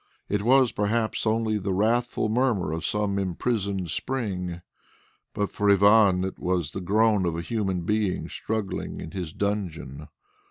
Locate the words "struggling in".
8.27-9.11